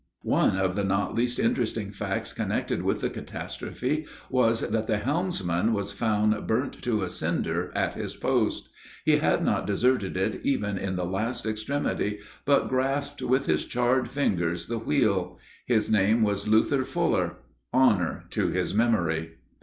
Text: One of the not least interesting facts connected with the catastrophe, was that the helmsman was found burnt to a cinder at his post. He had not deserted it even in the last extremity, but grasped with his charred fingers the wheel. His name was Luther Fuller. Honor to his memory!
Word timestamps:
One 0.23 0.57
of 0.57 0.75
the 0.75 0.83
not 0.83 1.13
least 1.13 1.37
interesting 1.37 1.91
facts 1.91 2.33
connected 2.33 2.81
with 2.81 3.01
the 3.01 3.09
catastrophe, 3.11 4.07
was 4.31 4.61
that 4.67 4.87
the 4.87 4.97
helmsman 4.97 5.73
was 5.73 5.91
found 5.91 6.47
burnt 6.47 6.81
to 6.81 7.03
a 7.03 7.07
cinder 7.07 7.71
at 7.75 7.93
his 7.93 8.15
post. 8.15 8.69
He 9.05 9.17
had 9.17 9.43
not 9.43 9.67
deserted 9.67 10.17
it 10.17 10.41
even 10.43 10.79
in 10.79 10.95
the 10.95 11.05
last 11.05 11.45
extremity, 11.45 12.17
but 12.45 12.67
grasped 12.67 13.21
with 13.21 13.45
his 13.45 13.65
charred 13.65 14.09
fingers 14.09 14.65
the 14.65 14.79
wheel. 14.79 15.37
His 15.67 15.91
name 15.91 16.23
was 16.23 16.47
Luther 16.47 16.83
Fuller. 16.83 17.35
Honor 17.71 18.23
to 18.31 18.47
his 18.47 18.73
memory! 18.73 19.35